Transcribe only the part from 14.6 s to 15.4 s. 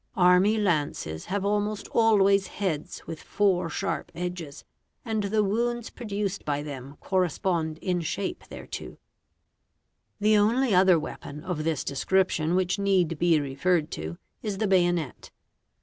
bayonet.